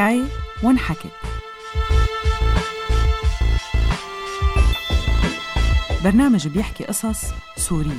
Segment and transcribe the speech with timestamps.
[0.00, 0.24] حكاية
[0.62, 1.10] وانحكت
[6.04, 7.24] برنامج بيحكي قصص
[7.56, 7.90] سورية.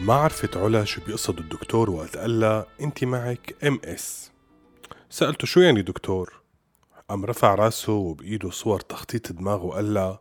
[0.00, 4.30] ما عرفت علا شو بيقصد الدكتور وقت قال لها انت معك ام اس
[5.10, 6.43] سألته شو يعني دكتور؟
[7.10, 10.20] قام رفع راسه وبإيده صور تخطيط دماغه وقال لها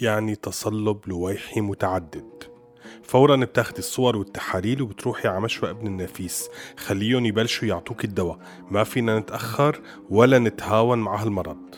[0.00, 2.44] يعني تصلب لويحي متعدد.
[3.02, 6.48] فورا بتاخدي الصور والتحاليل وبتروحي على مشفى ابن النفيس.
[6.76, 8.38] خليهم يبلشوا يعطوك الدواء.
[8.70, 11.74] ما فينا نتأخر ولا نتهاون مع هالمرض.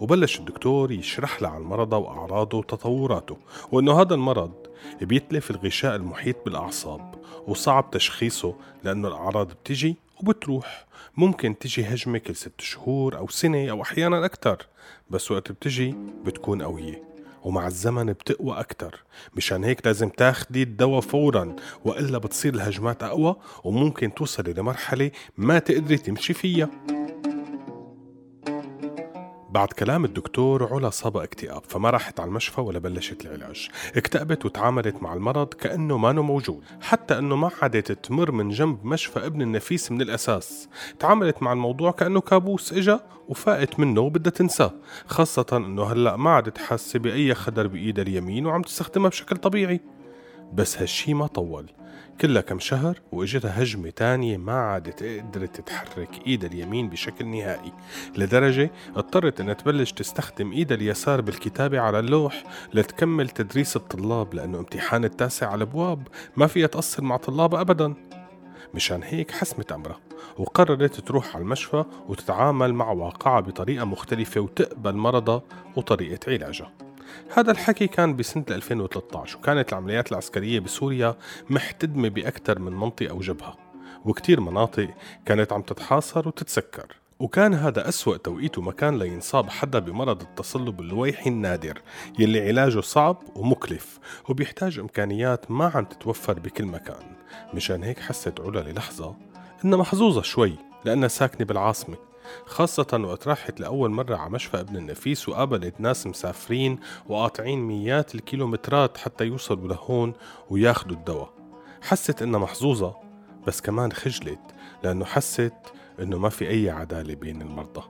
[0.00, 3.36] وبلش الدكتور يشرح لها عن مرضه وأعراضه وتطوراته
[3.72, 4.52] وأنه هذا المرض
[5.00, 7.14] بيتلف الغشاء المحيط بالأعصاب
[7.46, 9.96] وصعب تشخيصه لأنه الأعراض بتجي
[10.28, 10.86] وبتروح
[11.16, 14.66] ممكن تجي هجمة كل ست شهور أو سنة أو أحيانا أكتر
[15.10, 15.94] بس وقت بتجي
[16.24, 17.02] بتكون قوية
[17.42, 19.04] ومع الزمن بتقوى أكتر.
[19.36, 25.96] مشان هيك لازم تاخدي الدواء فورا وإلا بتصير الهجمات أقوى وممكن توصلي لمرحلة ما تقدري
[25.96, 26.70] تمشي فيها.
[29.54, 33.68] بعد كلام الدكتور علا صابها اكتئاب فما راحت على المشفى ولا بلشت العلاج.
[33.96, 39.26] اكتئبت وتعاملت مع المرض كأنه ما موجود حتى أنه ما عادت تمر من جنب مشفى
[39.26, 40.68] ابن النفيس من الأساس.
[40.98, 44.72] تعاملت مع الموضوع كأنه كابوس إجا وفاقت منه وبدها تنساه
[45.06, 49.80] خاصة أنه هلأ ما عادت حاسة بأي خدر بإيدها اليمين وعم تستخدمها بشكل طبيعي.
[50.52, 51.70] بس هالشي ما طول.
[52.20, 57.72] كلها كم شهر وإجتها هجمة تانية ما عادت قدرت تتحرك ايدها اليمين بشكل نهائي
[58.16, 65.04] لدرجة اضطرت إنها تبلش تستخدم ايدها اليسار بالكتابة على اللوح لتكمل تدريس الطلاب لأنه امتحان
[65.04, 67.94] التاسع على الأبواب ما فيها تقصر مع طلابها ابدا.
[68.74, 70.00] مشان هيك حسمت أمرها
[70.38, 75.42] وقررت تروح على المشفى وتتعامل مع واقعها بطريقة مختلفة وتقبل مرضها
[75.76, 76.83] وطريقة علاجها.
[77.36, 81.16] هذا الحكي كان بسنة 2013 وكانت العمليات العسكرية بسوريا
[81.50, 83.56] محتدمة بأكثر من منطقة وجبهة
[84.04, 84.88] وكتير مناطق
[85.26, 86.86] كانت عم تتحاصر وتتسكر.
[87.18, 91.82] وكان هذا أسوأ توقيت ومكان لينصاب حدا بمرض التصلب اللويحي النادر
[92.18, 93.98] يلي علاجه صعب ومكلف
[94.28, 97.16] وبيحتاج إمكانيات ما عم تتوفر بكل مكان.
[97.54, 99.16] مشان هيك حست علا للحظة
[99.64, 100.54] إنها محظوظة شوي
[100.84, 101.96] لأنها ساكنة بالعاصمة.
[102.46, 108.98] خاصة وقت راحت لأول مرة على مشفى ابن النفيس وقابلت ناس مسافرين وقاطعين ميات الكيلومترات
[108.98, 110.12] حتى يوصلوا لهون
[110.50, 111.32] وياخدوا الدواء.
[111.82, 112.94] حست إنها محظوظة
[113.46, 114.40] بس كمان خجلت
[114.82, 115.54] لأنه حست
[116.00, 117.82] إنه ما في أي عدالة بين المرضى.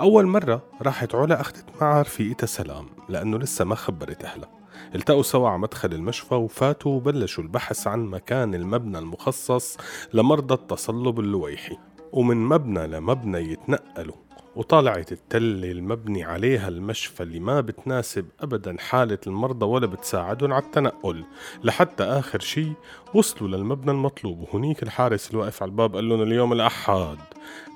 [0.00, 4.63] أول مرة راحت علا أخذت معها رفيقتها سلام لأنه لسه ما خبرت أهلها.
[4.94, 9.76] التقوا سوا على مدخل المشفى وفاتوا وبلشوا البحث عن مكان المبنى المخصص
[10.14, 11.76] لمرضى التصلب اللويحي.
[12.12, 14.14] ومن مبنى لمبنى يتنقلوا
[14.56, 21.24] وطالعت التلة المبني عليها المشفى اللي ما بتناسب أبدا حالة المرضى ولا بتساعدهم على التنقل.
[21.64, 22.72] لحتى آخر شي
[23.14, 24.40] وصلوا للمبنى المطلوب.
[24.40, 27.18] وهنيك الحارس الواقف على الباب قال لهم اليوم الأحد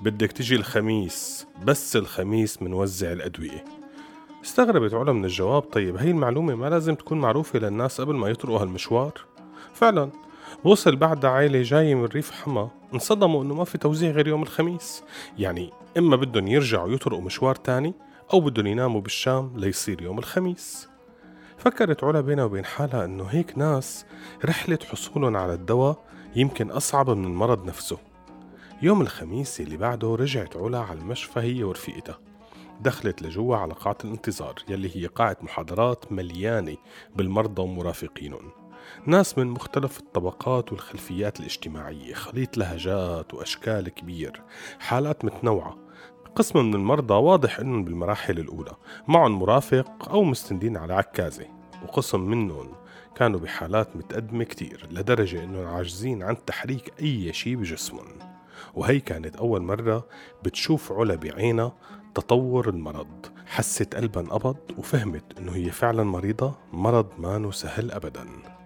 [0.03, 3.65] بدك تجي الخميس بس الخميس منوزع الأدوية.
[4.45, 8.59] استغربت علا من الجواب طيب هي المعلومة ما لازم تكون معروفة للناس قبل ما يطرقوا
[8.59, 9.13] هالمشوار
[9.75, 10.11] فعلا
[10.65, 15.05] وصل بعدها عائلة جاية من ريف حما انصدموا إنه ما في توزيع غير يوم الخميس.
[15.39, 17.95] يعني إما بدهم يرجعوا يطرقوا مشوار تاني
[18.33, 20.89] أو بدهم يناموا بالشام ليصير يوم الخميس.
[21.59, 24.07] فكرت علا بينها وبين حالها إنه هيك ناس
[24.45, 26.05] رحلة حصولهم على الدواء
[26.37, 27.99] يمكن أصعب من المرض نفسه.
[28.83, 32.28] يوم الخميس اللي بعده رجعت علا على المشفى هي ورفيقتها.
[32.81, 36.77] دخلت لجوا على قاعة الانتظار يلي هي قاعة محاضرات مليانة
[37.17, 38.51] بالمرضى ومرافقينهم
[39.07, 44.43] ناس من مختلف الطبقات والخلفيات الاجتماعية خليط لهجات وأشكال كبير
[44.79, 45.77] حالات متنوعة.
[46.35, 48.73] قسم من المرضى واضح إنهم بالمراحل الأولى
[49.09, 51.47] معهم مرافق أو مستندين على عكازة.
[51.83, 52.73] وقسم منهم
[53.15, 58.38] كانوا بحالات متقدمة كتير لدرجة إنهم عاجزين عن تحريك أي شيء بجسمهم.
[58.75, 60.07] وهي كانت أول مرة
[60.45, 61.73] بتشوف علا بعينها
[62.15, 63.27] تطور المرض.
[63.47, 68.58] حست قلبها انقبض وفهمت إنه هي فعلا مريضة مرض ما سهل ابدا.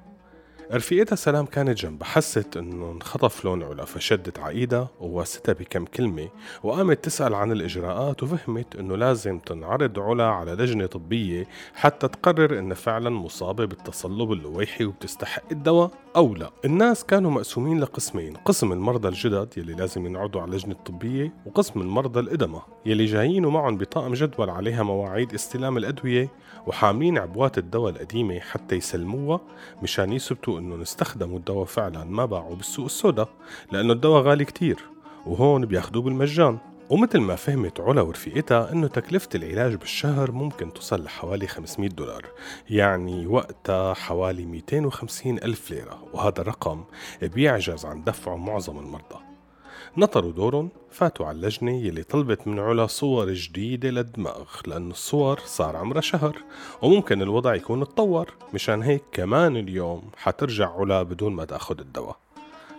[0.75, 6.29] رفيقتها سلام كانت جنبها حست إنه انخطف لون علا فشدت عقيدة وواستها بكم كلمة
[6.63, 12.75] وقامت تسأل عن الإجراءات وفهمت إنه لازم تنعرض علا على لجنة طبية حتى تقرر انها
[12.75, 16.51] فعلا مصابة بالتصلب اللويحي وبتستحق الدواء أو لا.
[16.65, 22.21] الناس كانوا مقسومين لقسمين قسم المرضى الجدد يلي لازم ينعرضوا على اللجنة الطبية وقسم المرضى
[22.21, 26.29] القدمى يلي جايين ومعهم بطاقة جدول عليها مواعيد استلام الأدوية
[26.67, 29.41] وحاملين عبوات الدواء القديمة حتى يسلموها
[29.83, 33.29] مشان يثبتوا أنه استخدموا الدواء فعلا ما باعوا بالسوق السوداء
[33.73, 34.85] لأنه الدواء غالي كتير
[35.27, 36.59] وهون بياخدوه بالمجان.
[36.91, 42.27] ومثل ما فهمت علا ورفيقتها أنه تكلفة العلاج بالشهر ممكن توصل لحوالي 500 دولار
[42.71, 46.85] يعني وقتها حوالي 250 ألف ليرة وهذا الرقم
[47.23, 49.32] بيعجز عن دفعه معظم المرضى.
[49.97, 55.77] نطروا دورهم فاتوا على اللجنة يلي طلبت من علا صور جديدة للدماغ لأن الصور صار
[55.77, 56.37] عمرها شهر
[56.83, 58.35] وممكن الوضع يكون اتطور.
[58.55, 62.17] مشان هيك كمان اليوم حترجع علا بدون ما تاخد الدواء.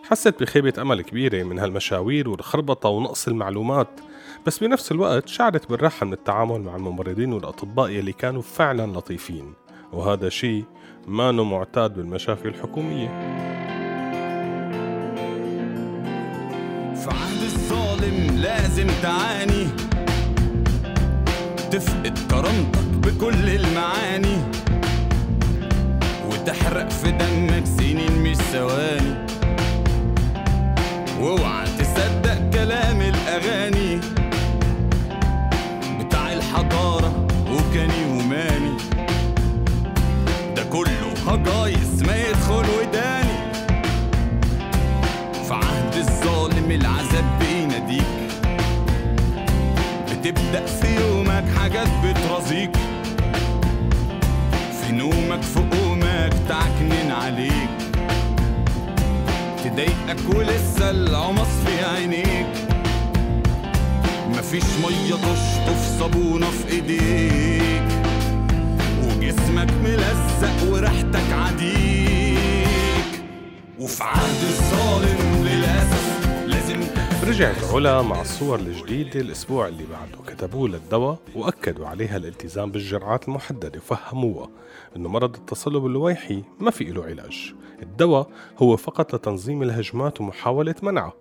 [0.04, 4.00] حست بخيبة أمل كبيرة من هالمشاوير والخربطة ونقص المعلومات.
[4.48, 9.54] بس بنفس الوقت شعرت بالراحة من التعامل مع الممرضين والأطباء يلي كانوا فعلا لطيفين.
[9.94, 10.64] وهذا شيء
[11.08, 13.53] ما معتاد بالمشافي الحكومية.
[18.84, 19.68] لازم تعاني.
[21.72, 24.38] تفقد كرامتك بكل المعاني.
[26.30, 29.16] وتحرق في دمك سنين مش ثواني.
[31.20, 34.00] واوعى تصدق كلام الأغاني.
[36.00, 38.78] بتاع الحضارة وكاني وماني
[40.56, 43.54] ده كله هجايز ما يدخل وداني.
[45.48, 48.33] في عهد الظالم العذاب بيناديك.
[50.24, 52.72] بتبدأ في يومك حاجات بترازيك.
[54.82, 57.70] في نومك في قومك تعكنن عليك.
[59.64, 62.48] تضايقك ولسه العمص في عينيك.
[64.30, 67.84] مفيش مية تشطف صابونة في إيديك.
[69.04, 73.24] وجسمك ملزق وريحتك عديك.
[73.80, 76.03] وفي عهد الظالم للأسف
[77.28, 80.34] رجعت علا مع الصور الجديدة الأسبوع اللي بعده.
[80.34, 84.50] كتبوا للدواء وأكدوا عليها الالتزام بالجرعات المحددة وفهموها
[84.96, 87.54] أنه مرض التصلب اللويحي ما في له علاج.
[87.84, 91.14] الدواء هو فقط لتنظيم الهجمات ومحاولة منعها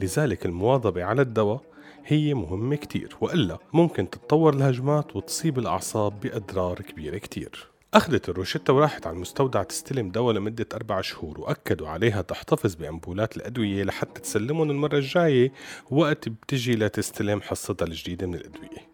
[0.00, 1.60] لذلك المواظبة على الدواء
[2.06, 7.73] هي مهمة كتير وإلا ممكن تتطور الهجمات وتصيب الأعصاب بأضرار كبيرة كتير.
[7.94, 13.84] أخذت الروشتة وراحت على المستودع تستلم دواء لمدة أربع شهور وأكدوا عليها تحتفظ بأمبولات الأدوية
[13.84, 15.52] لحتى تسلمهم المرة الجاية
[15.90, 18.88] وقت بتجي لتستلم حصتها الجديدة من الأدوية.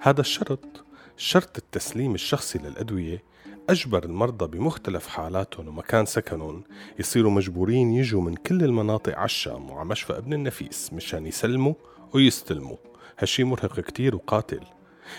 [0.00, 0.84] هذا الشرط
[1.16, 3.22] شرط التسليم الشخصي للأدوية
[3.70, 6.64] أجبر المرضى بمختلف حالاتهم ومكان سكنهم
[6.98, 11.74] يصيروا مجبورين يجوا من كل المناطق على الشام وعلى مشفى ابن النفيس مشان يسلموا
[12.14, 12.76] ويستلموا.
[13.18, 14.60] هالشي مرهق كتير وقاتل.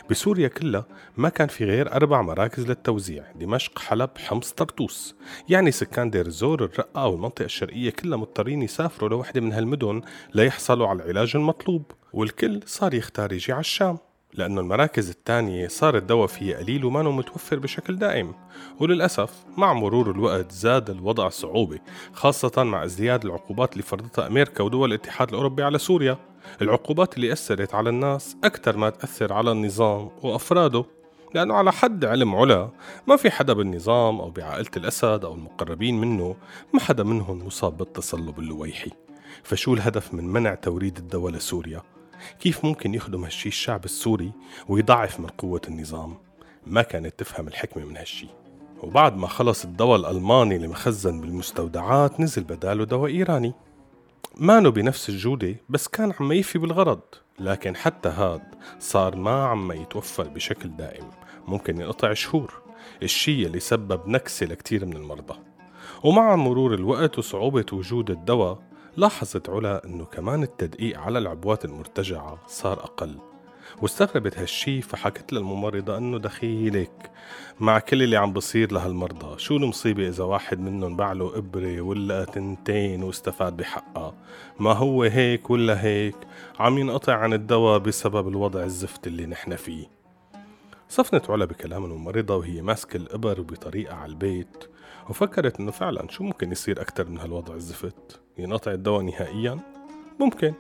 [0.10, 0.86] بسوريا كلها
[1.18, 5.16] ما كان في غير أربع مراكز للتوزيع دمشق حلب حمص طرطوس.
[5.50, 10.02] يعني سكان دير الزور الرقة والمنطقة الشرقية كلها مضطرين يسافروا لوحدة من هالمدن
[10.34, 13.98] ليحصلوا على العلاج المطلوب والكل صار يختار يجي على الشام.
[14.38, 18.34] لأنه المراكز الثانية صار الدواء فيها قليل وما متوفر بشكل دائم.
[18.80, 21.80] وللأسف مع مرور الوقت زاد الوضع صعوبة
[22.14, 26.18] خاصة مع ازدياد العقوبات اللي فرضتها أمريكا ودول الاتحاد الأوروبي على سوريا.
[26.62, 30.86] العقوبات اللي أثرت على الناس أكثر ما تأثر على النظام وأفراده.
[31.36, 32.70] لأنه على حد علم علا
[33.08, 36.36] ما في حدا بالنظام أو بعائلة الأسد أو المقربين منه
[36.74, 38.92] ما حدا منهم مصاب بالتصلب اللويحي.
[39.44, 41.97] فشو الهدف من منع توريد الدواء لسوريا؟
[42.40, 44.32] كيف ممكن يخدم هالشي الشعب السوري
[44.68, 46.18] ويضعف من قوة النظام؟
[46.68, 48.28] ما كانت تفهم الحكمة من هالشي.
[48.84, 53.54] وبعد ما خلص الدواء الألماني المخزن بالمستودعات نزل بداله دواء إيراني.
[54.38, 57.02] مانو بنفس الجودة بس كان عم يفي بالغرض.
[57.40, 58.42] لكن حتى هاد
[58.80, 61.06] صار ما عم يتوفر بشكل دائم.
[61.48, 62.54] ممكن ينقطع شهور.
[63.04, 65.40] الشي اللي سبب نكسة لكتير من المرضى.
[66.04, 68.60] ومع مرور الوقت وصعوبة وجود الدواء
[68.98, 73.16] لاحظت علا أنه كمان التدقيق على العبوات المرتجعة صار أقل
[73.82, 77.12] واستغربت هالشي فحكت للممرضة أنه دخيلك
[77.60, 82.26] مع كل اللي عم بصير لهالمرضى شو المصيبة إذا واحد منهم باع له إبرة ولا
[82.26, 84.14] تنتين واستفاد بحقها؟
[84.60, 86.16] ما هو هيك ولا هيك؟
[86.60, 89.97] عم ينقطع عن الدواء بسبب الوضع الزفت اللي نحن فيه.
[90.90, 94.64] صفنت علا بكلام الممرضة وهي ماسكة الإبر بطريقة على البيت
[95.10, 99.60] وفكرت إنه فعلا شو ممكن يصير أكتر من هالوضع الزفت؟ ينقطع الدواء نهائيا؟
[100.20, 100.54] ممكن.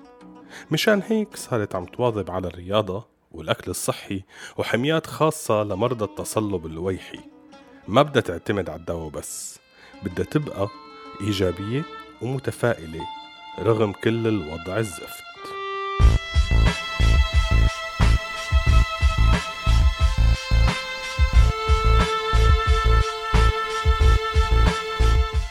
[0.72, 4.24] مشان هيك صارت عم تواظب على الرياضة والأكل الصحي
[4.57, 7.19] وحميات خاصة لمرضى التصلب اللويحي
[7.88, 9.60] ما بدها تعتمد على الدواء بس
[10.03, 10.67] بدها تبقى
[11.22, 11.84] إيجابية
[12.22, 13.01] ومتفائلة
[13.60, 15.26] رغم كل الوضع الزفت.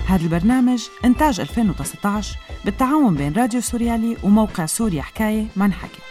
[0.07, 6.06] هذا البرنامج إنتاج 2019 بالتعاون بين راديو سوريالي وموقع سوريا حكاية ما انحكت